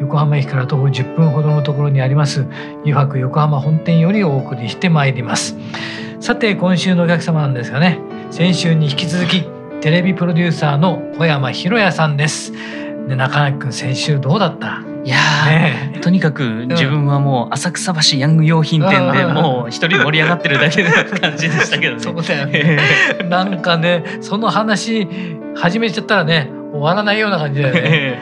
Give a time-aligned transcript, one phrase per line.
[0.00, 2.46] 横浜駅から徒歩10分ほどのところにあります。
[2.84, 5.56] 湯泊横浜本店よりお送りしてまいります。
[6.20, 7.98] さて今週のお客様なんですがね
[8.30, 9.44] 先週に引き続き
[9.80, 12.52] テレビプロデューサーの小山博也さんです。
[13.08, 14.80] で中垣君先週どうだった？
[15.04, 22.00] いやー、とにかく自分はもう浅草橋ヤング用品店でもう一人盛り上がってるだけの感じでしたけどね。
[22.02, 22.78] そうだよね。
[23.28, 25.06] なんかねその話
[25.54, 28.18] 始めちゃったらね終わらないような感じだよね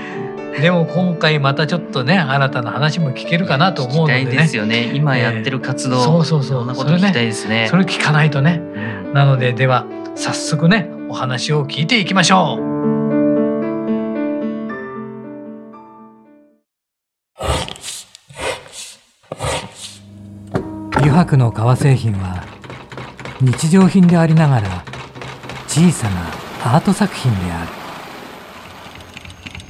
[0.60, 4.20] でも今回またちょっとね新たな話も聞けるかなと思うのでね。
[4.20, 4.92] 聞きたいですよね。
[4.94, 6.58] 今やってる活動、そうそうそう。
[6.60, 7.66] そんなこと聞きたいですね。
[7.68, 8.60] それ聞かないとね。
[8.60, 9.12] うん。
[9.12, 12.72] なのででは早速ねお話を聞いていきましょう。
[20.94, 22.44] 油白の革製品は
[23.40, 24.84] 日常品でありながら
[25.66, 27.81] 小さなアート作品である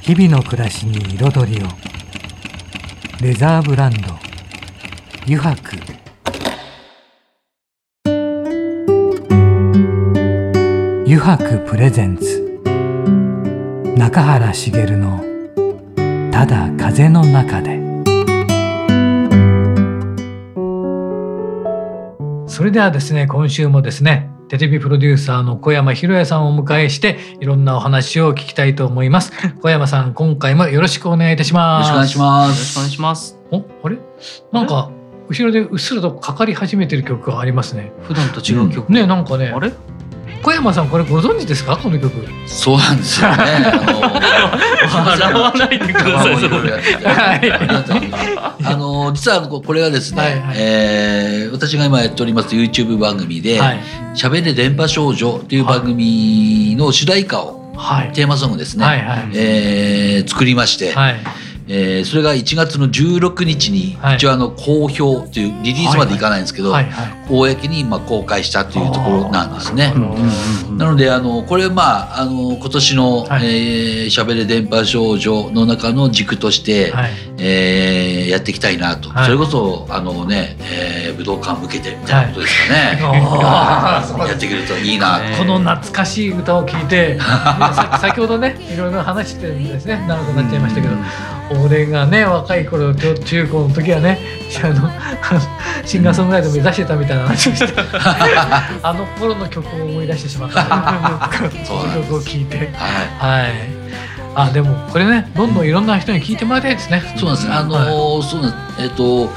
[0.05, 1.67] 日々の暮らしに彩りを。
[3.21, 3.99] レザーブランド。
[5.25, 5.77] 油白
[11.05, 12.59] 油白プレゼンツ。
[13.97, 15.23] 中原茂の
[16.33, 17.79] 「ただ風の中で」
[22.45, 29.31] それではですね今週もですねテレビプロデューサーの小山博也さんをお迎えしていろんなお話を聞きたいと思います
[29.63, 32.59] 小山さん今回もよろしくお願いいたしますよろしくお願いします。
[32.59, 33.39] よろしくお願いします。
[33.49, 33.97] おあれ？
[34.51, 34.91] なんか
[35.27, 38.91] 後ろでうっすらとかかり始めてる曲がありますね普段と違う曲？
[38.93, 39.71] ねなんかねあれ？
[40.43, 41.77] 小山さんこれご存知ですか？
[41.77, 42.11] この曲。
[42.45, 43.35] そうなんですよね。
[43.37, 46.37] あ笑わないでください。
[46.37, 46.59] それの
[48.63, 50.55] あの実はここれはですね、はいはい。
[50.57, 53.79] えー私が今やっております YouTube 番組ではい
[54.17, 58.11] 「しゃべれ電波少女」という番組の主題歌をはい。
[58.11, 59.29] テーマソングですね、はいはい。
[59.33, 61.15] えー作りまして、はい
[61.67, 64.15] えーそれが1月の16日にはい。
[64.15, 69.93] 一応あの公表というリリースまでいかないんですけど、はいはい公にまあ公開したというところなんですね。
[70.77, 73.45] なのであのこれまああの今年の「はい。
[73.45, 77.11] えーしゃべれ電波少女」の中の軸として、はい。
[77.39, 79.25] えーやっていきたいなと、はい。
[79.25, 85.19] それこそあのね、えー武道館向けてみたいなことですかね、 あーやってくれるといいな。
[85.37, 90.03] この懐かしい歌を聴いてさ 先ほどねいろいろ話してるんですね。
[90.07, 90.95] 長くなっちゃいましたけど
[91.51, 94.19] 俺がね若い頃中高の時はね
[94.63, 94.89] あの
[95.85, 97.73] シンガーソングライター目指してたみたいな話をして
[98.81, 100.63] あの頃の曲を思い出してしまった。
[101.95, 102.57] 曲を聴いて。
[102.73, 103.51] はいはい。
[104.35, 107.03] あでもこれねどんどんいろんな人に聴いてもらいたいですね。
[107.17, 107.51] そうなんです。
[107.51, 107.85] あのはい。
[107.87, 109.29] ーそうなんえっ、と、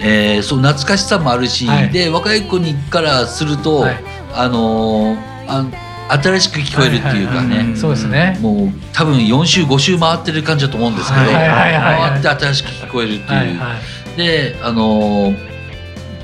[0.00, 1.90] えーそう懐かしさもあるし、はい。
[1.90, 3.96] で若い子にからすると、はい。
[4.34, 5.16] あのー
[5.48, 5.64] あ
[6.08, 7.76] 新しく聞こえるっていうかね。
[7.76, 8.38] そうですね。
[8.40, 13.60] もう多分4週5週回ってる感じだと思うんですけど、回って新しく聞こえるっていう、
[14.16, 15.56] であのー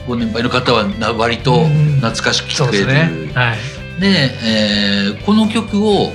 [0.06, 3.32] ご年配の方はな割とうん懐かしく聞こえる、すね。
[3.34, 4.00] はい。
[4.00, 4.08] で、
[4.44, 6.12] えーこの曲を、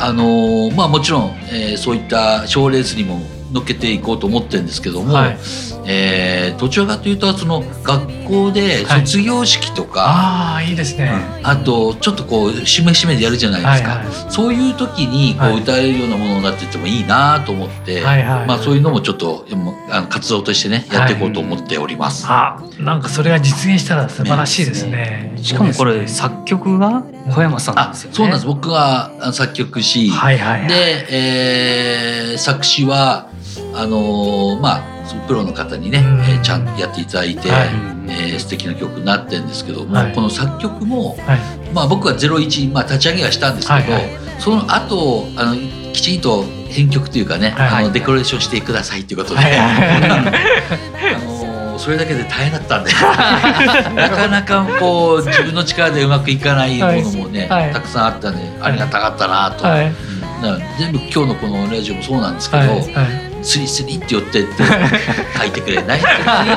[0.00, 3.20] あのーまあ、もちろん、えーそういった賞レースにも
[3.52, 5.38] 乗っけていこうと思ってるんですけども、はい。
[5.86, 9.06] えーどちらかというとその学校ではい。
[9.06, 11.10] 卒業式とか、ああいいですね。
[11.42, 14.32] あとちょっとこうしめしめでやるじゃないですか、はいはい。
[14.32, 15.54] そういう時にこはい。
[15.58, 19.46] う歌えるようなものになっててもいいなと思って、はいはいまあ、そういうのもちょっと
[19.90, 22.26] あの活動としてねやっていこうと思っております。
[22.28, 25.32] あなんかそれが実現したら素晴らしいですね。
[25.40, 27.82] しかもこれ作曲が小山さんね。
[28.12, 28.46] そうなんです。
[28.46, 30.68] 僕があの作曲し、はいはいはい。
[30.68, 33.28] で、えー作詞は
[33.74, 36.20] あのーまあプロの方にね、うん。
[36.20, 37.68] えーちゃんとやっていただいて、はい。
[38.08, 40.14] えー素敵な曲になってるんですけども、はい。
[40.14, 41.38] この作曲も、はい。
[41.74, 44.10] まあ、僕は01、まあ、立ち上げはしたんですけど、はいはい。
[44.38, 45.56] その後あの
[45.92, 51.37] きちんと編曲というかね、はいはいあのデコレーションしてくださいということで、はいはいはい
[51.78, 52.90] あのーそれだけで大変だったんで
[53.94, 59.64] なかなかこう自分の力でうまくいかないものもね、はいはいたくさんあったんでありがたかったなと。
[59.64, 59.92] はい
[60.78, 62.84] 全部今日のこのラジオもそうなんですけど、はいはい。
[63.42, 64.62] スリスリって寄ってって
[65.36, 66.02] 書いてくれないっ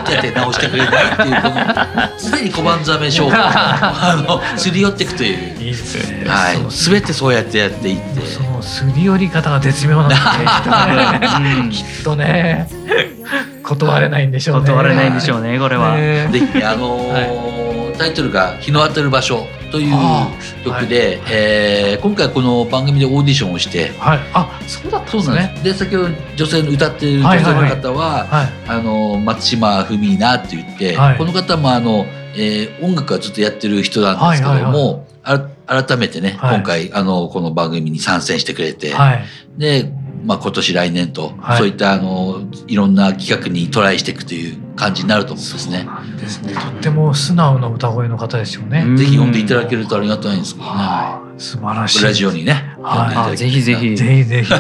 [0.06, 6.26] てやって直してくれないっていうこの常に小判ザメ商法 あのすり寄っていくという、いいですね。
[6.28, 10.16] はいそう、全てそうやってやっていってそのすり寄り方が絶妙なんで。
[11.76, 12.68] きっとね。
[12.68, 13.51] きっとね。
[13.64, 14.68] 断れないんでしょうね。
[14.68, 15.96] 断れないんでしょうねこれは。
[15.96, 20.28] ねぜひねあのータイトルが「日の当たる場所」というあ
[20.66, 24.20] 曲で、えー今回この番組でオーディションをしてはい。
[24.34, 25.56] あ、そうだったんですね。
[25.64, 28.50] で先ほど女性の歌っている女性の方は,、はい。
[28.68, 32.06] あの松島文奈って言って、はいこの方もあの、
[32.36, 39.26] えー音楽はずっとやってる人なんですけども、はいあ改めてね、はい今回あのこの番組に参戦してくれて、はい。
[39.58, 39.92] で、
[40.24, 45.88] まあ、今年来年と、はいそういったあのいろんな企画にトライしていくという感じになると思うんですね。
[46.20, 46.54] ですね。
[46.54, 48.84] とっても素直な歌声の方ですよね。
[48.86, 50.72] うんぜひ読んでいただけるとありがたいんですけどね。
[50.72, 51.42] はい。
[51.42, 52.04] 素晴らしい。
[52.04, 53.96] ラジオにね、はいあぜひぜひ。
[53.96, 54.54] ぜひぜひ。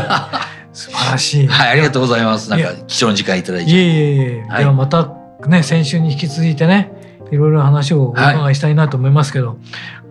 [0.73, 1.47] 素晴らしい。
[1.47, 2.49] はい、ありがとうございます。
[2.49, 3.71] なんか貴重な時間いただいて。
[3.71, 6.91] いえいえいえ、はいではまたね先週に引き続いてね
[7.31, 9.57] いろいろ話をお伺いしたいなと思いますけど、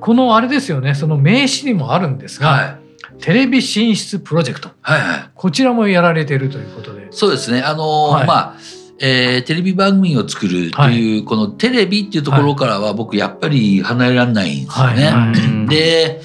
[0.00, 2.78] このあれですよねその名刺にもあるんですが、はい、
[3.20, 5.30] テレビ進出プロジェクトはい、はい。
[5.34, 7.08] こちらもやられているということで。
[7.10, 7.62] そうですね。
[7.62, 8.56] あのーはいまあ、
[9.00, 15.06] えーテレビ番組を作るという、このテレビっていうところからは僕やっぱり離れられないんですよね。
[15.06, 16.20] はいうん で、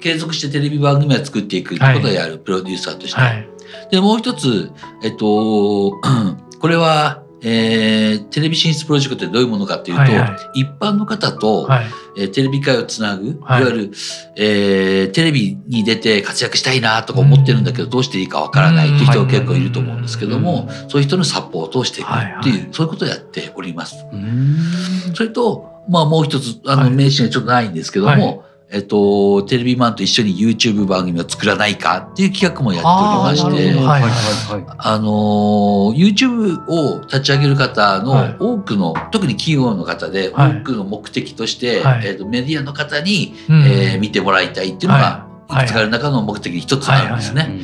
[0.00, 3.20] 継続してテレビ番組を作っていくってことをやるプロデューサーとして。
[3.20, 3.46] はい
[3.90, 4.70] で、もう一つ、
[5.02, 6.00] えっと、
[6.60, 11.86] これは、えーテレビ進出プロジェクトってどういうものかっていうと、はいは一般の方と、はい
[12.16, 13.62] えーテレビ界をつなぐ、はい。
[13.62, 13.90] い、わゆる、
[14.36, 22.68] えーテレビに出て活躍したいなとか思ってるんだけど、どうしていいかわからないっていう人が結構いると思うんですけども、そういう人のサポートをしていくっていう、はいはい。
[22.72, 24.04] そういうことをやっております。
[24.12, 25.14] うん。
[25.14, 26.90] それと、まあもう一つ、あの、はい。
[26.90, 34.76] 名刺がちょっとないんですけども、えっと、テレビマンと一緒に YouTube 番組を作らないかっていう企画もやっておりましてはいはいはいはい。
[34.78, 47.60] あのー YouTube を立ち上げる方はいの多くの、特に企業の方ではい多くの目的として、はいえーとメディアの方に、うんえー見てもらいたいっていうのが、はいいくつかある中の目的に一つあるんですね。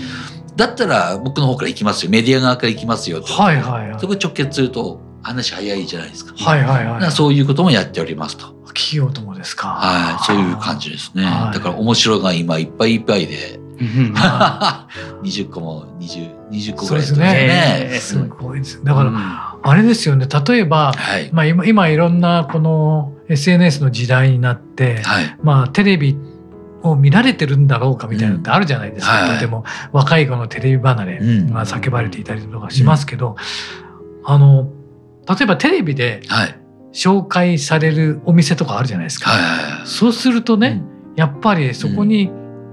[0.57, 2.11] だったら僕の方から行きますよ。
[2.11, 3.31] メディア側から行きますよって。
[3.31, 6.35] はいはいはいそこ直結すると話早いじゃないですか。
[6.37, 8.56] はいはいはいそういうこともやっておりますと。
[8.77, 9.69] 企業ともですか？
[9.69, 10.25] はい。
[10.25, 11.25] そういう感じですね。
[11.25, 14.15] はいだから面白が今いっぱいいっぱいで、うん
[15.23, 18.29] 20個も20、20個ぐそうですらいやってますねね。
[18.29, 21.31] すごいですだからあれですよね例えば、はい。
[21.33, 25.37] まあ、今今いろんなこの SNS の時代になって、はい。
[25.43, 26.17] まあ、テレビ
[26.83, 33.37] を見られてるんだろうかみたいなのってあるじゃないですか、うんはいとても若い子のテレビ離れうんが叫ばれていたりとかしますけど、
[34.25, 34.71] あの
[35.29, 36.59] 例えばテレビではい。
[36.97, 39.31] 紹介されるお店とかあるじゃないですか。
[39.85, 40.83] そうするとね、
[41.15, 42.31] やっぱりそこに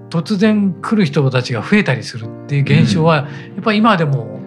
[0.09, 3.27] 突然来る人たちが増えたりするっていう現象は、や
[3.59, 4.39] っぱり今でも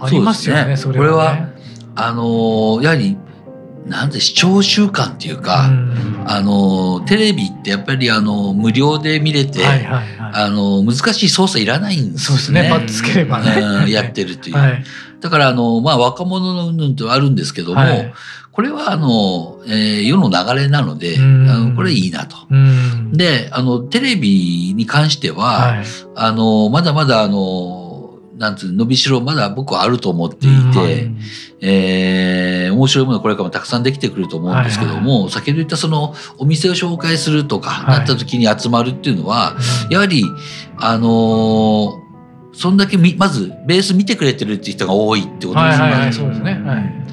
[0.00, 1.54] ありますよね、そそれはね。
[1.94, 3.16] あのーやはり、
[3.86, 10.06] なんで視聴習慣っていうか、うんあのーテレビってやっぱりあのー無料で見れて、はいはいはい。
[10.18, 12.62] あのー難しい操作いらないんですそうですね。
[12.62, 12.70] ね。
[12.70, 13.60] バッつければね。
[13.60, 14.56] うんやってるっていう。
[14.58, 14.84] はい。
[15.20, 18.12] だから、あのーまあ、若者の云々ってあるんですけども、はい
[18.54, 22.36] これは、あのーえー世の流れなので、うんあのこれいいなと。
[22.48, 23.12] うん。
[23.12, 25.84] で、あの、テレビに関しては、はい、
[26.14, 31.10] あの、まだまだ、あの、なんつうの、伸びしろまだ僕はあると思っていて、
[31.60, 39.56] えー面白いものこれからもたくさんできてくると思うんですけども、先ほど言ったそのお店を紹介するとか、はいなった時に集まるっていうのは、
[39.86, 40.24] うんやはり、
[40.78, 42.04] あのー
[42.56, 45.64] そんだけみまずベース見てくれてるって人が多いってことですよね。
[45.64, 46.52] はいはいはい、そうですね。
[46.64, 47.04] はい。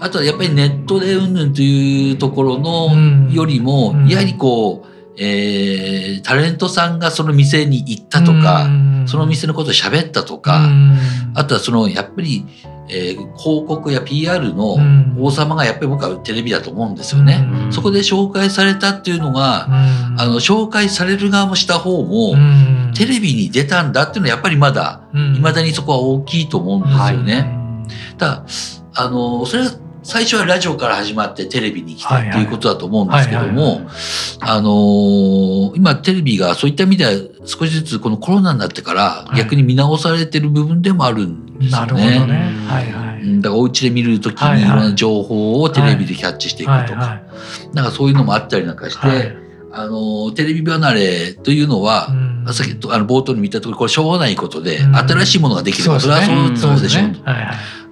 [0.00, 3.30] あとはやっぱりネットでうんぬんというところのうん。
[3.32, 4.08] よりも、うん。
[4.08, 4.88] やはりこう、
[5.18, 9.04] えータレントさんがその店に行ったとか、うん。
[9.06, 10.98] その店のことを喋ったとか、うん。
[11.34, 12.46] あとはそのやっぱり、
[12.88, 15.16] えー広告や PR のうん。
[15.18, 17.46] 王様がやっぱり僕はテレビだと思うんですよね。
[17.66, 17.72] うん。
[17.72, 19.72] そこで紹介されたっていうのが、うん。
[20.20, 22.92] あの紹介される側もした方も、うん。
[22.94, 25.34] テレビに出たんだっていうのはやっぱりまだ、うん。
[25.34, 27.50] 未だにそこは大きいと思うんですよね。
[27.54, 27.60] うん
[28.18, 28.44] ただ
[28.94, 29.70] あのそれは
[30.02, 32.30] 最初はラジオから始まってテレビに来たはいはい。
[32.30, 33.80] っていうことだと思うんですけどはいも
[34.40, 37.12] あの今テレビがそういった意味では
[37.44, 39.36] 少しずつこのコロナになってからい。
[39.36, 42.26] 逆に見直されてる部分でもあるんですよなるほどね。
[42.26, 42.34] ね。
[42.66, 43.22] はいはい。
[43.22, 44.60] うんだからお家で見るときはいはい。
[44.60, 47.14] にいろんな情報をテレビでキャッチしていくとか、はいは
[47.72, 47.74] い。
[47.74, 49.36] なんかそういうのもあったりなんかして、はい。
[49.72, 52.08] あのテレビ離れというのは、
[52.46, 52.54] うん。
[52.54, 54.96] さっきとあの冒頭に見たところこれしょうがないことで、うん。
[54.96, 57.20] 新しいものができればそれはそうですねそうでしょうと。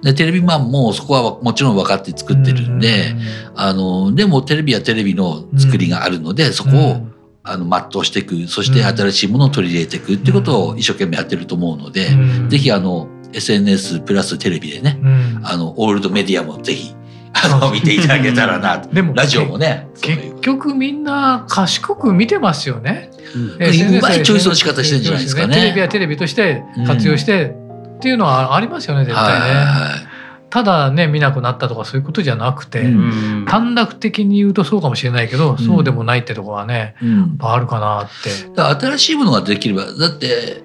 [0.01, 3.15] でテレビマンもそこはもちろん分かって作ってるんで、
[3.55, 7.07] あのでもテレビはテレビの作りがあるので、そこを、
[7.41, 12.09] あの全うしていくそして新しいものを取り入れていくっていうことを一生懸命やってると思うので、
[12.49, 15.41] ぜひあの SNS プラステレビでね、うん。
[15.43, 16.95] あのオールドメディアもぜひ
[17.33, 18.89] あの見ていただけたらなと。
[18.93, 19.87] でもラジオもね。
[20.01, 23.11] 結局みんな賢く見てますよね。
[23.35, 25.55] うまいチョイスの仕方してるんじゃないですかね。
[25.55, 27.55] テレビはテレビとして活用して
[27.99, 30.09] っていうのはありますよね絶対ね。
[30.49, 38.61] ただね見なくなったとかそういうことじゃなくて、うんうん短絡的に言うとそうかもしれないけど、んそうでもないってとこはねうんあるかなって。
[38.61, 40.63] 新しいものができればだって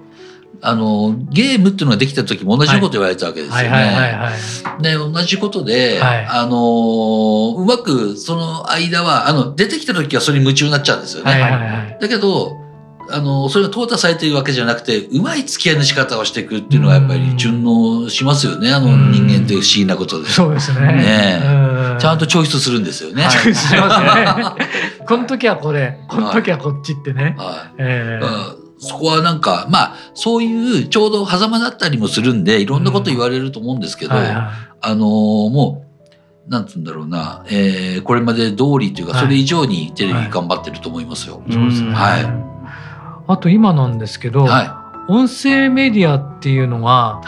[0.61, 4.29] あのゲームっていうのができた時も同じこと言われたわけですよね。
[4.81, 11.97] で同じことで、はいあのうまくその間はあの出てきた時はそれに夢中になっちゃうんですよね。
[11.99, 12.64] だけど
[13.09, 20.29] あのそれが淘汰されているわけじゃなくてうまい付き合いの仕方をしていくっていうのはやっぱり順応しますよねあのうん人間って不思議なことで。
[20.29, 20.87] そうですね。
[20.93, 23.25] ねうんちゃんとチョイスするんですよね。
[23.29, 24.67] チョイスしますね。
[25.07, 27.35] この時はこれ、この時はこっちってね。
[27.37, 35.85] はいえーうんそこはなんかまあそういうちょうど狭間だったりもするんでいろんなこと言われると思うんですけど、はいはあのーも
[36.47, 41.41] うなんつうんだろうな、えーこれまで通りというかはいそれ以上にテレビ頑張ってると思いますよ。
[41.47, 41.53] い。
[41.53, 41.91] そうですね。
[41.93, 42.54] はい
[43.27, 47.21] あと今なんですけど、は音声メディアっていうのが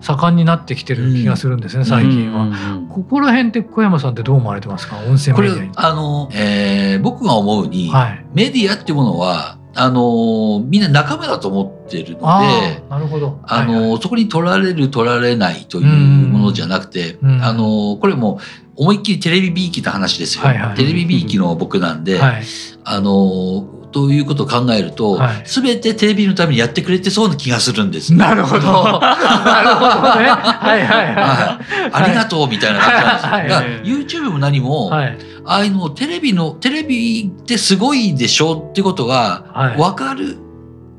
[0.00, 2.44] 盛んになってきてる気がするんですね、最近は。
[2.44, 4.98] うんここら辺って小山さんってどう思われてますか？
[5.08, 5.72] 音声これメディアに。
[5.74, 8.24] あの、えー僕が思うに、はい。
[8.34, 12.82] メディアっていうものはあのーみんな仲間だと思ってるので。
[12.88, 13.40] なるほど。
[13.42, 15.86] あのーはいはいそこに取られる取られないという
[16.28, 18.38] ものじゃなくて、うんあのーこれも
[18.76, 22.44] う思いっきりテレビびいきの話ですよ、はいはいテレビびいきの僕なんで、はい。
[22.84, 28.12] あのーということを考えると、はい全てテレビのためにやってくれてそうな気がするんです。
[28.12, 28.66] なるほど。
[28.98, 30.26] なるほどね。
[30.26, 33.92] はいはいははい、ありがとうみたいな感じなんですよ。
[33.94, 34.94] は YouTube も何も、い。
[34.96, 35.18] はい。
[35.46, 40.38] ああいうのテレビのテレビってすごいでしょってことがはい分かる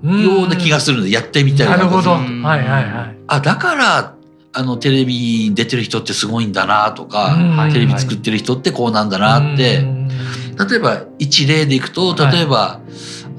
[0.03, 2.11] ような気がするんで、やってみたいなるほど。
[2.11, 3.17] はうんいはいはい。
[3.27, 4.13] あだから
[4.53, 9.94] あのテレビに出てる人ってすごいんだなとか、うんテレビ作ってる人ってこうなんだなって、うん
[10.57, 12.81] 例えば一例でいくと例えば、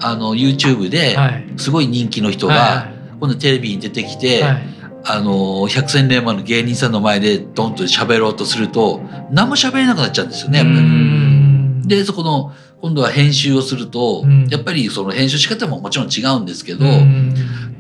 [0.00, 1.46] あの YouTube ではい。
[1.56, 4.62] すごい人気の人はが今度テレビに出てきて、はい。
[5.08, 10.80] あの百戦錬磨の芸人さんの前でドンと喋ろうとすると何も喋れなくなっちゃうんですよねやっぱうり。
[10.80, 11.82] ん。
[11.87, 14.49] でそこの今度は編集をすると、うん。
[14.49, 17.35] やっぱりその編集仕方ももちろん違うんですけど、うん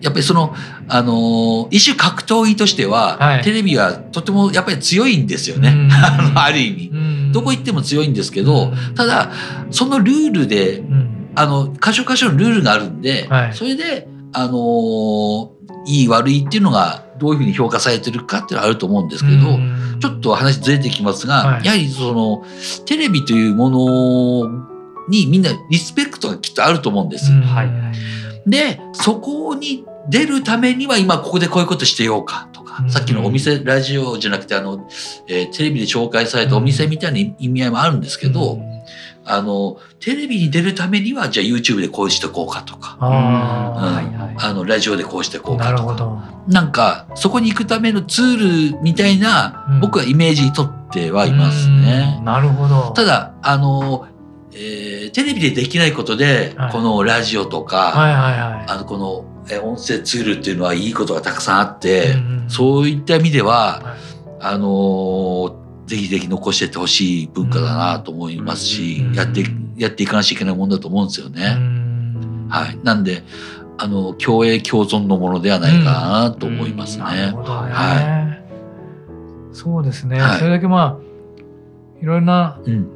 [0.06, 0.54] やっぱりその、
[0.88, 3.42] あのー一種格闘技としては、はい。
[3.42, 5.70] テレビはとてもやっぱり強いんですよね。
[5.70, 5.90] うん。
[6.38, 6.90] ある意味。
[6.92, 7.32] うん。
[7.32, 8.94] どこ行っても強いんですけど、うん。
[8.94, 9.32] ただ、
[9.72, 11.28] そのルールで、うん。
[11.34, 13.52] あの、箇所箇所のルールがあるんで、はい。
[13.52, 15.48] それで、あのー
[15.88, 19.98] いい悪いっていうのがどういうふうに評価されてるかっていうのはあると思うんですけど、うん。
[20.00, 21.64] ちょっと話ずれてきますが、はい。
[21.64, 22.44] やはりその、
[22.84, 24.66] テレビというもの
[25.08, 27.32] にみんなリスペクトがきっとあると思うんです。
[27.32, 27.42] うん。
[27.42, 27.70] はい。
[28.46, 32.90] で、そこに出るためには今ここでこういうことしてようかとか、うん。
[32.90, 34.88] さっきのお店、ラジオじゃなくてあの、
[35.28, 38.76] えーテレビで紹介されたお店みたいな意味合いもあるんですけど、うん。
[39.28, 43.14] あの、テレビに出るためにはじゃあ YouTube でこうしてこうかとか、あうん。
[43.14, 44.36] はいはい。
[44.38, 46.52] あの、ラジオでこうしてこあなるうかとか、ほど。
[46.52, 49.80] なんかそこに行くためのツールみたいな、うん。
[49.80, 52.16] 僕はイメージにとってはいますね。
[52.18, 52.24] うん。
[52.24, 52.92] なるほど。
[52.92, 54.06] ただ、あの、
[54.58, 58.64] えーテレビでできないことで、はいこのラジオとか、はいはいはい。
[58.68, 69.44] あのこのえ音声ツールっていうのはいいことがたくさんあって、うんそういった意味では、はいあのーぜひぜひ残していってほしい文化だなと思いますし、うんやって
[69.76, 71.54] やっていかなきゃいけないもんだと思うんですようね。
[71.54, 73.22] んはい、なんで
[73.78, 75.92] あの共栄共存のものではないか
[76.24, 77.04] なと思いますね。
[77.04, 77.72] なるほどね。
[77.72, 78.36] は
[79.52, 80.20] そうですね。
[80.20, 82.88] はいそれだけまあいろんなうん、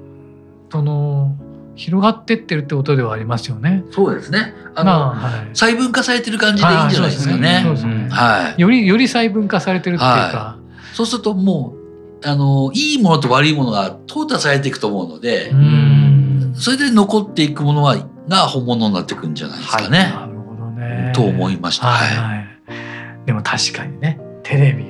[0.71, 1.37] その
[1.81, 3.85] 広がってってるってことではありますよね。
[3.91, 4.53] そうですね。
[4.75, 5.49] あの、まあはい。
[5.55, 7.63] 細分化されてる感じでいいんじゃないですかね。
[7.65, 8.09] そうですね。
[8.11, 8.61] はい。
[8.61, 10.59] よりより細分化されてるっていうか。
[10.93, 11.75] そうするとも
[12.23, 17.97] うあのいいものと悪いものが淘汰されていくと思うので、うんそれで残っていくものは
[18.29, 20.13] が本物になっていくんじゃないですかね。
[20.13, 21.13] なるほどね。
[21.15, 21.87] と思いました。
[21.87, 22.37] はいはい。
[22.37, 23.27] はい。
[23.27, 24.85] でも確かにねテレビ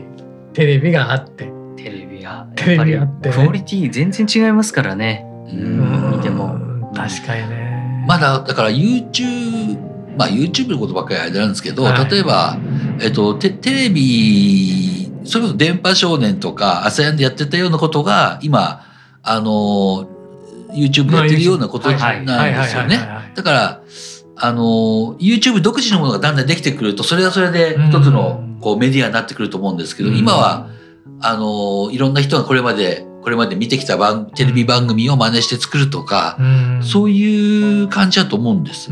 [0.55, 1.53] テレビがあって。
[1.77, 5.25] テレビがやっぱりビあってねクオリティ全然違いますからね。
[5.47, 8.05] ううん見てもうん確かにね。
[8.07, 12.59] まだだから YouTube まあ YouTube のことばっかりあれなんですけど、はい例えば
[13.01, 18.85] えっとテテレビそれこそ電波少年とかアサヤンでやってたようなことが今
[19.23, 20.09] あの
[20.73, 22.99] YouTube でやってるようなことなんですよね。
[23.35, 23.83] だから
[24.37, 30.69] あの YouTube 独自のものがだんだんできてくるとそれはそれで一つのこうメディアになってくると思うんですけど、うん今は
[31.23, 36.39] あのいろんな人がこれまでこれまで見てきた番テレビ番組を真似して作るとか、
[36.83, 38.91] そういう感じだと思うんです。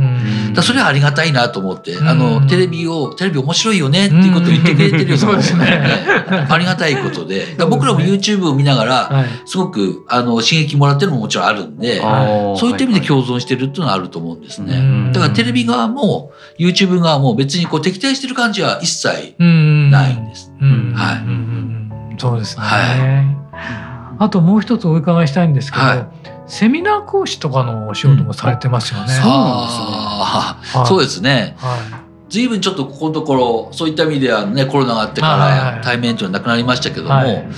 [0.55, 2.19] だそれはありがたいなと思って、あうん。
[2.19, 5.83] のテレビをテレビ面白いよねっていうことを言ってくれてるような もんうんそうですね。
[6.49, 7.41] ありがたいことで。
[7.41, 9.27] だから僕らも YouTube を見ながらはい。
[9.47, 14.77] すごくあの刺激もらってるのももちろんあるんであそういった意味で今共存してるっていうのはあると思うんですね。
[14.77, 15.13] うん。
[15.13, 20.53] だからテレビ側も YouTube 側も別にこう敵対してる感じは一切うんないんです。
[20.61, 20.93] うん。
[20.95, 21.17] はい。
[21.19, 21.29] うん。
[21.29, 22.11] うん。
[22.11, 22.19] うん。
[22.19, 22.63] そうですね。
[22.63, 23.88] は
[24.19, 26.09] あともう一つお伺いしたいんですけど、はい
[26.49, 29.09] セミナー講師とかのお仕事もされてますよね。
[29.09, 31.55] そうあーはいそうですね。
[31.59, 37.49] は随分ちょっとここのところそういった意味ではねコロナがあってかはいはいはいら対面というのはなくなりましたけども、はい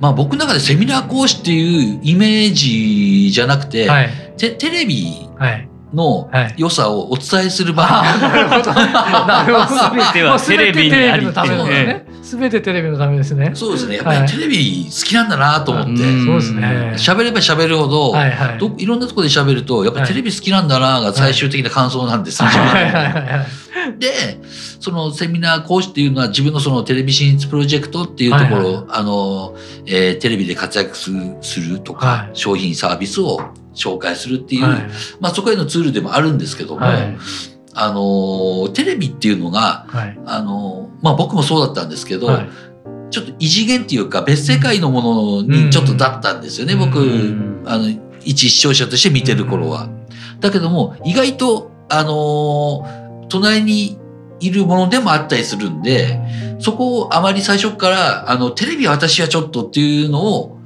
[0.00, 3.88] まあ僕の中でセミナー講師っていうイメージじゃなくて、い。
[3.88, 4.10] はい。
[4.36, 5.68] テテレビはい。
[5.92, 8.72] のはい良さをお伝えする場、あなるほど。
[8.72, 9.96] なるほど。
[9.96, 12.06] 全てはテレビにありテレビのためですね。
[12.22, 13.50] すべてテレビのためですね。
[13.54, 16.94] そうですねやっぱはいりテレビ好きなんだなと思ってうんそうですね。
[16.96, 18.58] 喋、れば喋るほど、はいはい。
[18.58, 22.42] どいろんなところで喋るとやっぱりテレビ好きなんだなが最終的な感想なんです。
[23.98, 24.38] で
[24.80, 29.56] そのセミナー講師っていうのは自分のそのテレビ進出プロジェクトっていうところ、はいはいあの、
[29.86, 33.40] えーテレビで活躍するするとか、はい商品サービスを
[33.74, 34.80] 紹介するっていう、はい
[35.20, 37.16] まあそこへのツールでもあるんですけども、はい
[37.74, 40.18] あのテレビっていうのがはい。
[40.26, 42.48] あのまあ僕もそうだったんですけど、はい
[43.10, 47.84] ちょっと異次元っていうか別世界のものにちょっとだったんですよね、うん僕、うんあの
[48.24, 49.90] 一視聴者として見てる頃は。。
[50.40, 53.98] だけども意外とあの隣に
[54.40, 56.20] いるものでもあったりするんで、
[56.58, 60.58] そこをあまり最初からあのテレビは私はちょっとっていうのを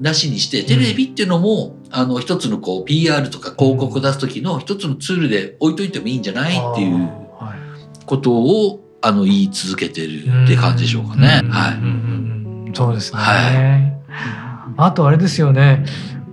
[0.00, 6.52] なしにしてテレビっていうのも、あの一つのこう PR とか広告出す時の一つのツールで置いといてもいいんじゃない？
[6.56, 6.94] っていう
[7.38, 8.04] はい。
[8.06, 11.40] ことをあの言い続けてるって感じでしょうかね。
[11.44, 11.50] うん。
[11.50, 11.74] はい。
[11.74, 11.82] うん。
[11.82, 12.64] うん。
[12.66, 12.74] うん。
[12.74, 13.18] そうですね。
[13.18, 15.84] はあとあれですよね。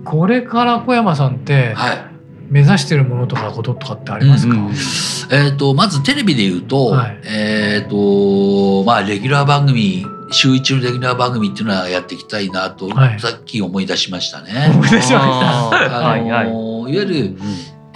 [0.04, 1.36] これから小山さん。
[1.36, 2.06] ってはい。
[2.50, 4.54] 目指してるものとかこととかってありますか。
[4.54, 4.70] うん。
[5.30, 14.70] えっ、とまずテレビで言うと、はいえっ、とまあレギュラー番組週一のレギュラー番組っていうのはやっていきたいなと、はいさっき思い出しましたね。
[14.74, 15.18] 思い出しました。
[15.18, 16.48] あのはいはい。
[16.48, 17.36] いわゆる、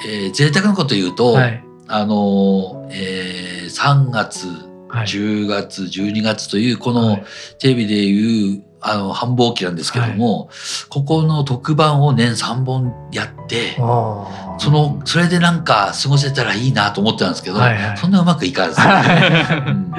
[0.06, 1.64] えー、贅沢なこと言うと、はい。
[1.88, 4.46] あの、えー、3月、
[4.88, 5.06] はい。
[5.06, 7.22] 10月、12月というこはのい
[7.58, 10.48] テレビでいうあの繁忙期なんですけども、
[10.88, 17.98] ここの特番を年3本やって、そのそれでなんか過ごせたらいいなと思ってたんですけど、はいはい。
[17.98, 19.92] そんなうまくいかず、うん。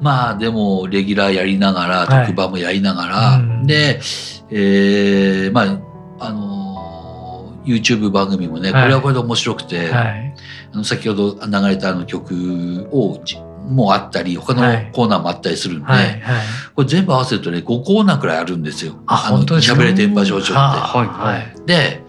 [0.00, 2.26] まあでもレギュラーやりながらはい。
[2.26, 3.66] 特番もやりながら、うん。
[3.66, 4.00] で、
[4.50, 6.66] えーまああのー
[7.66, 10.34] YouTube 番組もねこれはこれで面白くて、はい。
[10.72, 13.36] あの先ほど流れたあの曲をじ
[13.66, 16.04] もあったり他のはいコーナーもあったりするんで、はい。
[16.04, 16.20] はい。
[16.74, 18.94] これ全部合わせるとね5コーナーくらいあるんですよ。
[19.06, 19.80] あの本当ですか？
[19.80, 20.52] 喋れ電波少女って。
[20.52, 21.66] ははいはい。
[21.66, 22.04] で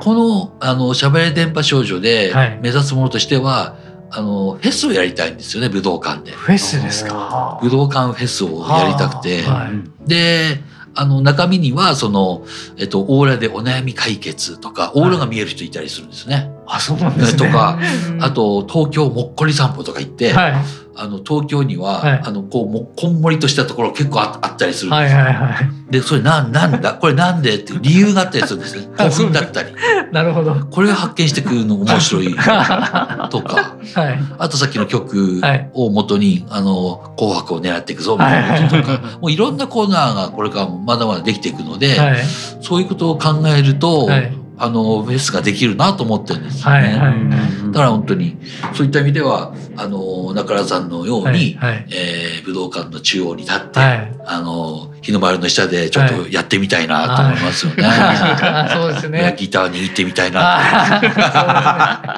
[0.00, 3.76] この「あのしゃべれ電波少女」ではい目指すものとしては、
[4.10, 6.32] あのフェスをやりたいんですよね武道館で。
[6.32, 7.58] フェスですか？
[7.62, 10.62] 武道館フェスをやりたくて、はいで
[10.94, 12.44] あの中身にはその、
[12.76, 16.50] えっと、オーラでお悩み解決とかオーラが見える人いたりするんですね。
[16.68, 17.38] あ、そうなんですね。
[17.38, 17.78] とか
[18.20, 20.54] あと東京もっこり散歩とか行って、はい。
[21.00, 22.20] あの東京には、はい。
[22.24, 25.92] あのこうもこんもりとしたところ結構ああったりするんですはいはいはい。
[25.92, 26.94] でそれなんなんだ？
[26.94, 27.54] これなんで？
[27.54, 28.88] っていう理由があったりするんですね。
[28.98, 29.72] あ古墳だったり。
[30.12, 30.56] なるほど。
[30.70, 32.34] これを発見してくるの面白い。
[32.34, 33.76] は とか。
[33.84, 33.94] い。
[34.38, 35.70] あとさっきの曲はい。
[35.74, 39.00] を元に「あの紅白」を狙っていくぞみたいなこととか。
[39.20, 42.16] もういろんなコーナーがこれからもまだまだできていくので、はい。
[42.60, 46.76] そういうことを考えると、はいあのフェスができるなと思ってるんですよね。
[46.76, 48.38] はいはいだから本当に
[48.72, 54.14] そういった意味ではあの中原さんのように、はいはいえー武道館の中央に立って、はい。
[54.24, 57.84] あの日の丸の下でちょっとやってみたいなと思いますよね。
[57.84, 59.36] あ そうですね。
[59.38, 62.16] ギター握ってみたいなあ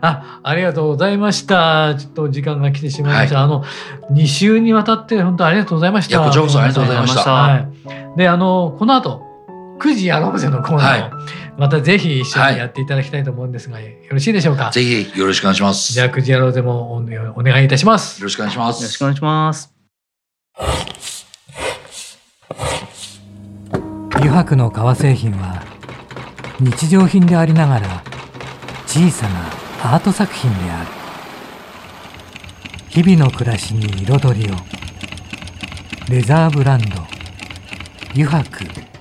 [0.00, 1.94] あ、ありがとうございました。
[1.94, 3.42] ちょっと時間が来てしまいました。
[3.42, 3.64] あの
[4.12, 6.20] 2週にわたって本当ありがとうございました。
[6.20, 7.68] こちらこそありがとうございましたはい。
[8.18, 9.31] で、あのこの後
[9.82, 14.70] 9時やろうぜのコーナーを、またぜひ一緒にやっていただきたいと思うんですが、よろしいでしょうか？
[14.70, 15.90] ぜひよろしくお願いします。
[15.90, 17.02] よじゃあ9時やろうぜもおお
[17.42, 18.22] 願いいたします。
[18.22, 18.82] ろしくお願いします。
[18.82, 19.74] よろしくお願いします。
[24.14, 25.64] 油白の革製品は
[26.60, 28.04] 日常品でありながら
[28.86, 29.40] 小さな
[29.94, 30.90] アート作品である
[32.88, 34.54] 日々の暮らしに彩りを
[36.08, 36.86] レザーブランド
[38.14, 38.91] 油白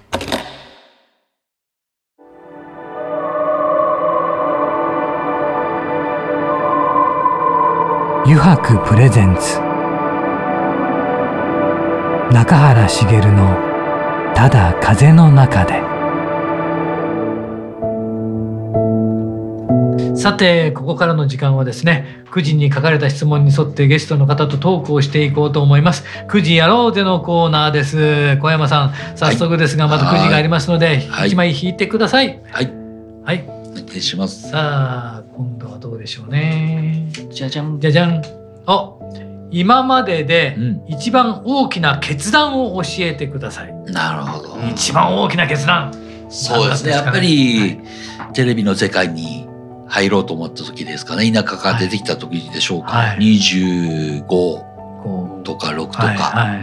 [8.23, 9.60] 油白プレゼンツ。
[12.31, 13.57] 中原茂の
[14.36, 15.81] 「ただ風の中で」
[20.15, 26.03] さてここからの時間はですね9時に書かれた質問に沿ってゲストの方とトークをしていこうと思います。
[26.29, 28.38] 9時やろうぜのコーナーです。
[28.38, 31.29] 小山さん早速ですが、まず9時がありますので、はい。
[31.31, 32.39] 1枚引いてください。
[32.51, 32.71] はい、
[33.25, 33.43] はい。
[33.47, 34.51] お願いします。
[34.51, 36.90] さあ今度はどうでしょうね
[37.32, 37.80] じゃじゃん。
[37.80, 38.22] じゃじゃん
[38.65, 38.94] あ
[39.52, 43.74] 今まででうん一番大きな決断を教えてください。
[43.86, 44.58] なるほど。
[44.70, 45.94] 一番大きな決断。
[46.30, 46.91] そうですね。
[46.91, 47.80] やっぱり、
[48.34, 49.46] テレビの世界に
[49.88, 51.30] 入ろうと思った時ですかね。
[51.32, 52.91] 田舎から出てきた時でしょうか。
[52.91, 56.56] はい25ことか6とうはいかは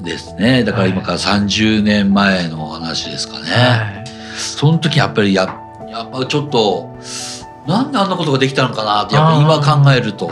[0.00, 0.62] いですね。
[0.62, 3.46] だから今から30年前の話ですかね。
[3.50, 4.02] はい
[4.36, 5.58] その時やっぱりや
[5.90, 6.96] やっぱちょっと
[7.66, 10.28] なんであんなことができたのかなってやっぱ今考えると、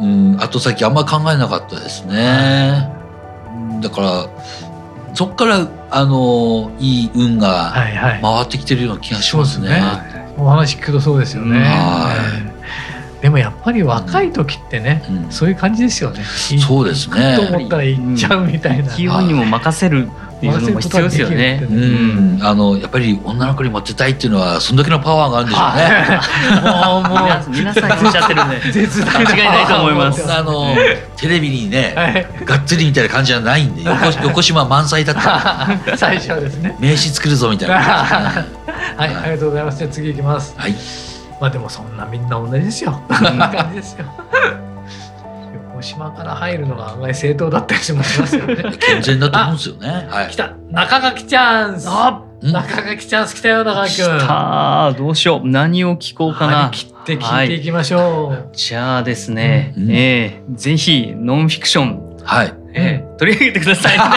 [0.00, 2.92] うんうん、後先あんまり考えなかったですね。
[3.54, 4.28] うんだから
[5.14, 8.20] そっからあのいい運がはいはい。
[8.20, 9.68] 回ってきてるような気がしますね。
[9.68, 11.58] そうですお話聞くとそうですよね。
[11.60, 12.58] はいええ
[13.20, 16.20] でもやっぱり若い時ってね、うんそういう感じですよね。
[16.20, 16.24] い
[16.60, 18.88] そうですねと思ったら行っちゃうみたいな。
[18.94, 20.08] 勢いにも任せる
[20.38, 21.66] っていうのも必要ですよね。
[21.68, 25.82] ううん、あのやっぱり女の子にモテたいっていうのはそんだけのパワーがあるんでしょうね。
[25.82, 30.76] はい もうも皆う皆さんおっしゃってるんで絶大間違いないと思いますあの
[31.16, 36.76] テレビにね、はいがっつりみたいな感じじゃないんで横横島満載だった最初はですね。
[36.78, 37.76] 名刺作るぞみたいな。
[38.96, 39.78] はい、ありがとうございます。
[39.78, 40.54] じゃあ次行きます。
[40.56, 40.74] はい。
[41.40, 43.00] まあでもそんなみんな同じですよ。
[43.08, 44.04] 感じですよ。
[45.78, 48.56] 横島から入るのが案外正当だったりしますよね。
[48.80, 50.08] 健全だと思うんですよね。
[50.10, 50.34] はい来。
[50.36, 51.84] た中垣チャンス。
[51.86, 52.22] 中
[52.82, 54.20] 垣チャンス来たよ中垣くん。
[54.20, 58.56] さあどうしよう何を聞こうか張なり切って聞いていきましょう。
[58.56, 62.52] じゃあですね、うんえーぜひノンフィクション、はい。
[62.74, 63.96] えー取り上げてください。
[63.96, 64.08] 素晴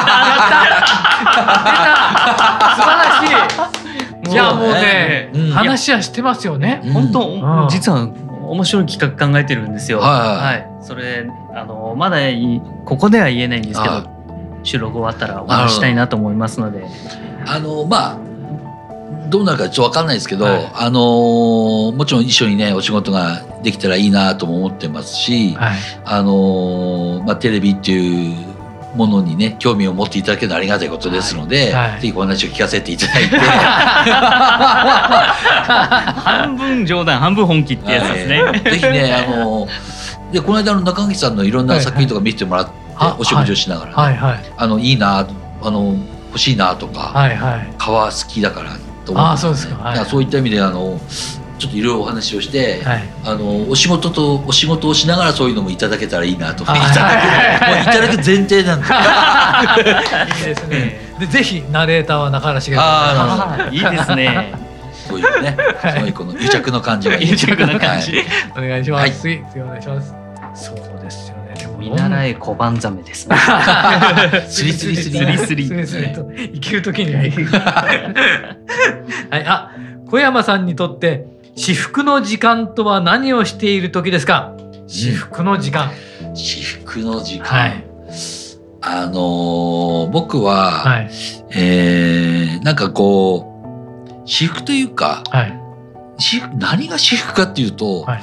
[2.98, 4.30] らしい。
[4.32, 6.82] じゃあもうね、うん話はしてますよね。
[6.86, 7.20] うん本当、
[7.64, 8.10] うん実は
[8.52, 10.00] 面白い企画考えてるんですよ。
[10.00, 10.68] はいはいはい。
[10.82, 12.18] それあのまだ
[12.86, 14.10] ここでは言えないんですけはど、
[14.64, 16.86] 収録終わったらお話ししたいなと思いますので。
[17.48, 18.18] あのまあ
[19.30, 25.80] どうなるかちょっとわかんないですけど、はいあのもちろん一緒にねお仕事ができたらいいなとも思ってますし、はい。
[26.04, 28.36] あのまあテレビっていう
[28.96, 31.92] ものにね興味を持っていただけるのはありがたいことですので、はい。
[31.92, 32.02] はい。
[32.02, 33.38] ぜひお話を聞かせていただいて。
[36.22, 38.42] 半分冗談半分本気ってやつですね。
[38.44, 39.68] はいぜひね、あの、
[40.32, 43.14] で、この間の中垣さんのいろんな作品とか見せてもらって、はい。
[43.20, 44.16] お食事をしながら、はい。
[44.16, 44.40] はい。
[44.58, 45.28] あの、いいな、
[45.62, 45.96] あの、
[46.28, 47.36] 欲しいなとか、はい。
[47.36, 47.74] はい。
[47.78, 48.72] 革好きだから
[49.06, 49.76] と思って、ああそうですか。
[49.84, 49.96] はい。
[49.96, 51.00] だからそういった意味で、あの、
[51.62, 53.04] ちょっといろいろお話をして、はい。
[53.24, 56.64] あの、お仕事と、お仕事をしながらそういうのもいただけたらいいなと。
[56.64, 58.88] いたあだける、 もういただく前提なんで。
[60.42, 61.00] いいですね。
[61.20, 63.74] でぜひナレーターは中原茂さん。
[63.76, 64.54] いいですね。
[65.08, 67.28] そういうね、はいそういうこの癒着の感じがいい。
[67.28, 69.02] 癒着の感じはいお願いします。
[69.02, 70.16] はい次次お願いします。
[70.56, 71.78] そうですよね。
[71.78, 73.36] 見習え小判ザメですね。
[74.48, 77.44] スリスリスリスリスリスリスリと生きる時には行く。
[77.46, 79.46] はい。
[79.46, 79.72] あ、
[80.10, 84.56] 小山さんにとって至福の時間とは何をしている時ですか？
[84.88, 85.92] 至福の時間。
[86.34, 87.46] 至福の時間。
[87.46, 87.84] はい
[88.84, 91.10] あのー僕は、はい
[91.52, 93.48] えーなんかこ
[94.08, 95.58] う私服というかはい
[96.58, 98.22] 何が私服かっていうと、はい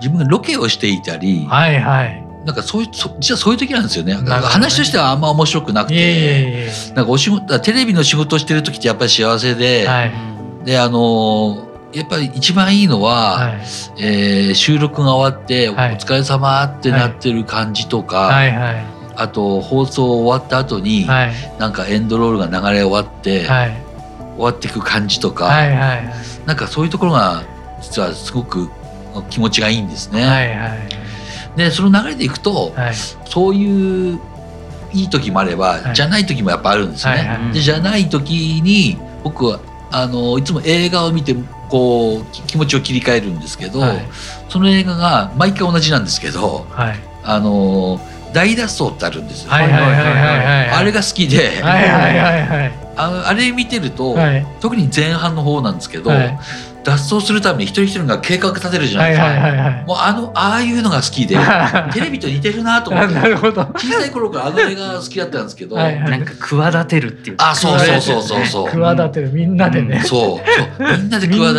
[0.00, 2.26] 自分がロケをしていたり、はいはい。
[2.44, 6.68] なんかそういうそ実はそういう時なんですよね話としてはあんま面白くなくて。
[6.94, 10.12] なんかお仕事テレビの仕事をしてる時ってやっぱり幸せで、はい
[10.66, 13.52] であのーやっぱり一番いいのは、はい。
[13.98, 15.94] えー収録が終わって、はい。
[15.94, 18.84] お疲れ様ってなってる感じとか、はいはい。
[19.16, 21.32] あと放送終わった後に、はい。
[21.58, 23.76] なんかエンドロールが流れ終わって、はい。
[24.36, 26.12] 終わっていく感じとか、はいはい。
[26.46, 27.44] なんかそういうところが
[27.80, 28.68] 実はすごく
[29.30, 30.24] 気持ちがいいんですね。
[30.24, 30.78] はいはい。
[31.56, 32.94] でその流れでいくと、はい。
[32.94, 34.20] そういう
[34.92, 35.94] いい時もあれば、はい。
[35.94, 37.18] じゃない時もやっぱあるんですよね。
[37.18, 37.52] はいはい。
[37.52, 39.60] でじゃない時に僕は
[39.92, 41.36] あのいつも映画を見て
[41.74, 44.06] こうき気持ちを切り替えるんですけど、はい。
[44.48, 47.00] その映画が毎回同じなんですけどはい。
[47.24, 47.98] あの
[48.32, 49.52] 大脱走ってあるんですよ。
[49.52, 49.60] あ
[50.84, 54.46] れが好きで、あれ見てると、はい。
[54.60, 56.38] 特に前半の方なんですけど、はい
[56.84, 59.26] 脱走するために一人一人が計画立てるじゃなはいいですか。
[59.26, 59.84] はいはいはい。
[59.86, 61.36] もうあのああいうのが好きで
[61.92, 63.14] テレビと似てるなと思あって。
[63.14, 63.62] なるほど。
[63.74, 66.10] 小さい頃からあの映画好きだったんですけど、はいはい。
[66.10, 67.36] なんか企てるっていう。
[67.38, 68.46] あそうそうそうそう。
[68.46, 70.02] そう、企てるみんなでね。
[70.04, 70.40] そうそ
[70.84, 70.98] う。
[70.98, 71.18] みんな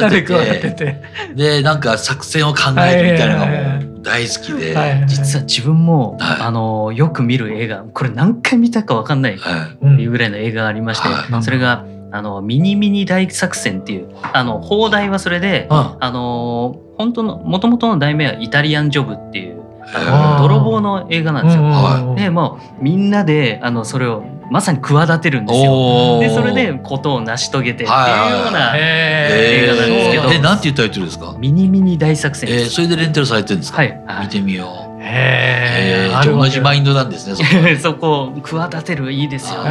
[0.10, 1.02] で企てて。
[1.36, 6.42] でなんか作戦を考えるみたいなのがはいはいはいはもう大好きで、はいはい実は自分も、はい。
[6.42, 9.96] あのよく見る映画これ何回見たかわかんないっはい。
[9.96, 11.44] ていうぐらいの映画がありまして、はい。
[11.44, 11.84] それが
[12.16, 15.98] あのミニミニ大作戦っていうあの放題はそれで、あ。
[16.00, 19.62] あの本当の元々の題名はイタリアンジョブっていう
[19.94, 20.42] あー。
[20.42, 21.64] 泥棒の映画なんですよ。
[21.64, 26.20] はでもうみんなであのそれをまさに企てるんですよ。
[26.22, 30.24] でそれでことを成し遂げてっていうよはいうなへ映画なんですけど。
[30.32, 32.50] えー、なんていうタイトルですか、ミニミニ大作戦。
[32.50, 32.66] えー。
[32.68, 37.36] それでレンタルされてるんですか、はい、はい見てみようへえ同じマインドなんですね。
[37.78, 39.64] そこ そこ企てるいいですよ。
[39.64, 39.70] ね。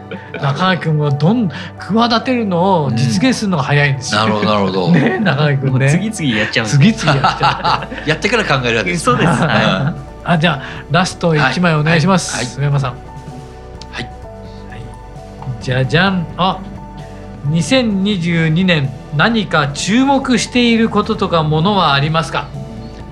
[0.38, 4.20] 中垣君はどん企てるのを実現するのが早いんですよ。
[4.20, 4.92] なるほどなるほど。
[4.92, 6.10] ね中垣君ね。
[6.12, 8.08] 次々やっちゃう次々やっちゃう。
[8.08, 9.04] やってから考えるわけです。
[9.06, 9.28] そうです。
[9.28, 9.94] うんは
[10.28, 12.36] あじゃあラスト一枚お願いします。
[12.36, 12.90] はい上山さん。
[12.92, 12.96] は
[14.00, 14.10] いはい。
[15.60, 16.26] じゃじゃん。
[16.36, 16.58] あ、
[17.50, 22.48] 2022年何か注目していることとかものはありますか？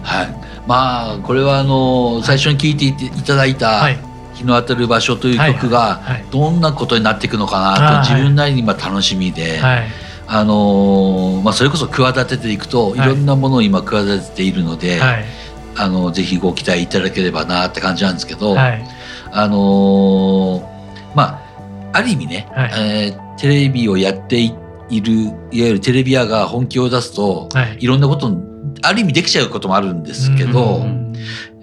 [0.03, 0.35] はい。
[0.67, 3.99] まあこれはあの最初に聞いていていただいたはい
[4.35, 6.25] 「日の当たる場所」という曲がはい。
[6.31, 9.83] どんなことになっていくのかなと自分なりに今楽しみで、はい。
[10.27, 13.09] あのーまあそれこそ企てていくといはい。
[13.11, 15.25] ろんなものを今企てているので、はい。
[15.77, 18.85] あのぜひご期待いただければなって感じなんですけど、はい。
[19.33, 20.63] あのー
[21.15, 21.23] ま
[21.93, 22.71] あある意味ね、はい。
[22.77, 27.77] えーテレビをやっているいわゆるテレビ屋が本気を出すとはい。
[27.81, 28.31] いろんなこと
[28.83, 31.13] ある意味できちゃうこともあるんですけど、うん。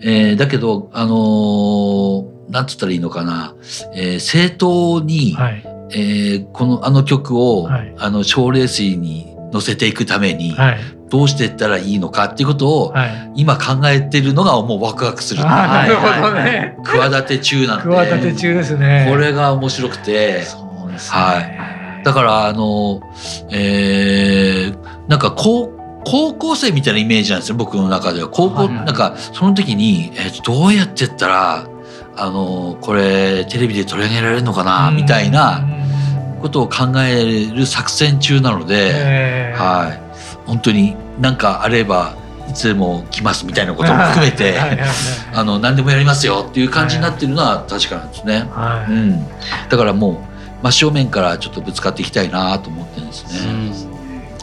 [0.03, 3.53] えーだけどあのーなんつったらいいのかな、
[3.95, 5.63] えー正当に、はい。
[5.93, 7.93] えーこのあの曲を、はい。
[7.97, 10.79] あの賞レースに乗せていくために、はい。
[11.09, 13.31] どうしていったらいいのかっていうことを、はい。
[13.35, 15.43] 今考えてるのがもうワクワクする。
[15.43, 16.21] なるほどはい。
[16.21, 16.43] はい。
[16.45, 16.77] ね。
[16.85, 19.07] 企て中なんで 企て中ですね。
[19.09, 20.43] これが面白くて。
[20.43, 22.03] そうですはい。
[22.03, 23.01] だからあの
[23.49, 25.69] えーなんか高
[26.03, 28.29] 高校生みたいなイメージなんですよ僕の中では。
[28.29, 31.65] 高校、はいなんかその時に、えーとどうやってやったら
[32.21, 35.65] あのこれテレビで取り上げられるのかなみたいな
[36.39, 40.01] ことを考える作戦中なので、えーはい。
[40.45, 42.15] 本当に何かあれば
[42.47, 44.55] いつでも来ますみたいなことも含めて
[45.33, 48.41] あの何でもやりますよっていう感じになってるのは確かなんですね。
[48.51, 48.91] はい。
[48.91, 49.25] うん、
[49.69, 50.23] だからも
[50.61, 53.39] う真正面からちょっとぶつかっていきたいなと思ってるんですい。
[53.39, 53.69] うね。
[53.69, 53.73] ん。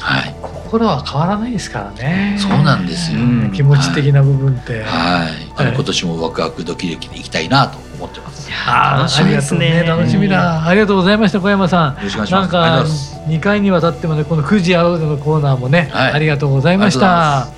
[0.01, 0.35] はい、
[0.69, 2.37] 心は変わらないですからね。
[2.39, 3.21] そうなんですよ。
[3.21, 4.83] うん気持ち的な部分って。
[4.83, 8.51] はい、あはいの今年もワクワクドキドキでいきたいなと思ってます。
[8.51, 10.67] よあー楽しみですねありがとう楽しみだ。
[10.67, 11.99] ありがとうございました小山さん。
[12.03, 12.43] ろしくお願いします。
[12.43, 13.17] なんかありがとうございます。
[13.29, 17.49] 2回にわたってもねこの9時アウトのコーナーもね、はいありがとうございました。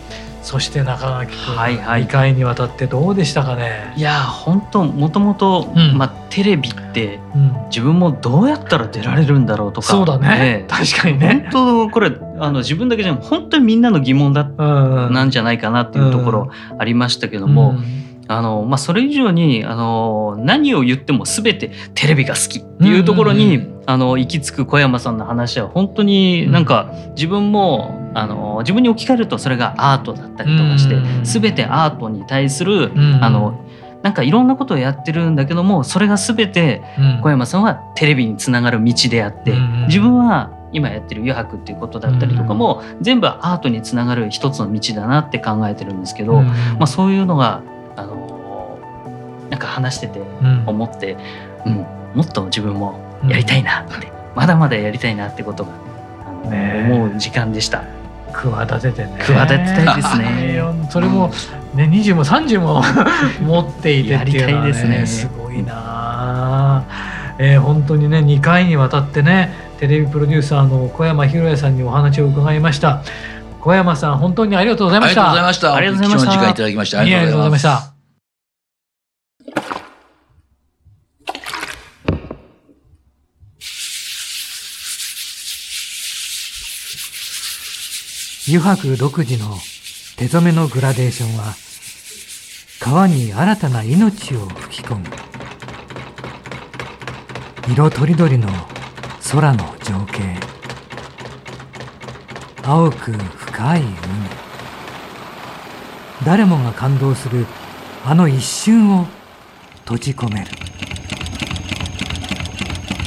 [0.43, 3.93] そして中垣君、はいはい2回にわたってどうでしたかね？
[3.97, 9.87] いや本当もともとうんまあテレビってうん、自分もどうやったら出られるんだろうとか。
[9.87, 10.39] そうだね。
[10.41, 11.49] ええ確かにね。
[11.53, 15.07] 本当これあの自分だけじゃなく本当にみんなの疑問だうん。
[15.07, 17.75] うん、なんじゃないかなっていうところありましたけども、
[18.29, 33.19] あのまあ、それ以上にあの何を言っても全てテレビが好きっていうところに、うんうんあの行き着く小山さんの話は本当になんか自分もあの自分に置き換えるとそれがアートだったりとかして、うん全てアートに対する、うん。
[33.23, 33.67] あの
[34.03, 37.21] なんかいろんなことをやってるんだけどもそれが全てうん。
[37.23, 39.87] 小山さんはテレビにつながる道であって、うん。
[39.89, 46.47] 自分は今やってる余白っていうことだったりとかも、全部アートにつながる一つの道だなって考えてるんですけど、うん。
[46.47, 47.63] まあ、そういうのが、
[47.97, 48.31] あのー
[49.51, 50.63] なんか話しててうん。
[50.67, 51.17] 思って、
[51.67, 51.75] うん、
[52.15, 55.73] もっと自分もやりたいなって、まだまだやりたいなってことが、
[56.27, 56.93] あのーねえ。
[56.93, 57.83] 思う時間でした。
[58.33, 59.19] 企ててね。
[59.19, 60.25] 企てたいですね。
[60.25, 61.31] はいそれも、
[61.75, 62.83] ね、20も30も
[63.41, 65.07] 持っていてっていうのは、ね、やりたいですね。
[65.07, 66.83] すごいなあ、
[67.39, 73.03] えー本当にね2回にわたってねテレビプロデューサーの小山博也さんにお話を伺いました
[73.63, 75.75] 小山さん本当にありがとうございましたありがとうございました。
[75.75, 77.59] ありがとうございました貴重な時間いただきましてありりがとうございま。
[77.59, 77.95] した
[88.49, 89.57] 油白独自の
[90.19, 91.55] 手染めのグラデーションは
[92.81, 95.07] 川に新たな命を吹き込む
[97.73, 98.49] 色とりどりの
[99.31, 100.23] 空の情景。
[102.65, 103.91] 青く深い海。
[106.27, 107.47] 誰もが感動する
[108.05, 109.07] あの一瞬を
[109.85, 110.47] 閉じ込める。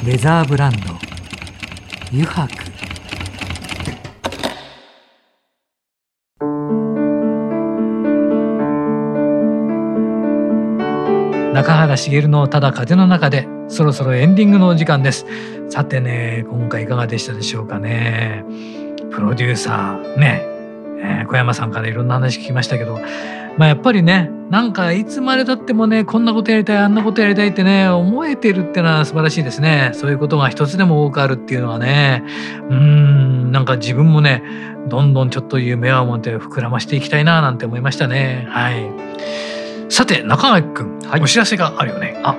[0.05, 0.77] レザーブランド。
[2.13, 2.63] 油白。
[11.53, 15.25] 中原茂のただ風の中でそろそろエンディングのお時間です。
[15.69, 18.45] さてね今回いかがでしたでしょうかね。
[19.11, 20.43] プロデューサーね、
[20.99, 22.99] えー小山さんからいろんな話聞きましたけど。
[23.57, 29.91] まあやっぱりねなんかいつまでたってもねこんなことやりたいあんなことやりたいってね思えてるってのは素晴らしいですね。
[29.95, 32.23] そういうことが一つでも多くあるっていうのはね。
[32.69, 34.43] うーんなんか自分もね
[34.87, 38.45] どんどんちょっと夢を持って膨らましていきたいななんて思いましたね。
[38.49, 38.85] はい。
[39.89, 41.21] さて中垣君、はい。
[41.21, 42.19] お知らせがあるよね。
[42.23, 42.35] あ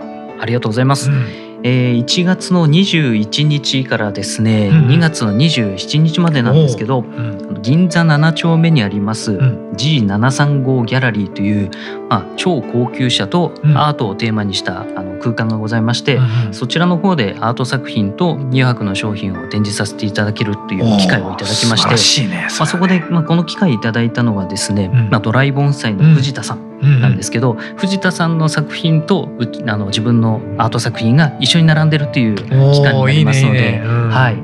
[0.46, 1.10] りがとうございます。
[1.10, 1.44] うん。
[1.66, 4.76] えー、1月の21日からですね、うん。
[4.76, 7.02] うん2月の27日までなんですけど、う。
[7.02, 7.62] ん。
[7.62, 9.70] 銀座7丁目にあります、ん。
[9.72, 11.70] G735 ギャラリーという、
[12.10, 13.76] まあ、超高級車とうん。
[13.78, 22.28] アートをテーマにしたあの空間がございまして、うんそちらの方でアート作品と2泊の商品を展示させていただけるという機会をいただきまして。
[22.28, 25.10] ねまあ、そこで、まあ、この機会いただいたのはですね、うん。
[25.10, 32.42] まあ、ドライ盆栽の藤田さんななんですけど、藤田さんの作品とうあの自分のアート作品が一緒に並んでるっていう期
[32.82, 33.82] 間になりますので、いいねいいね。
[33.84, 34.08] うん。
[34.10, 34.36] はい、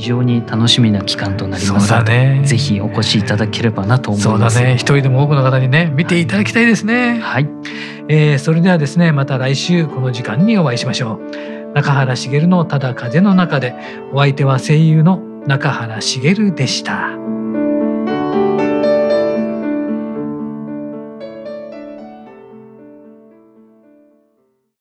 [0.00, 2.42] 非常に楽しみな期間となりそうますので、だね。
[2.46, 4.56] ぜひお越しいただければなと思いそうます。
[4.56, 4.74] だね。
[4.76, 7.48] 一人でも多くの方にね見ていただきたいですね、はい、
[8.08, 11.72] えーそれではですねまた来週この時間にお会いしましょう。
[11.74, 13.74] 中原茂のただ風の中で
[14.12, 17.10] お相手は声優の中原茂でした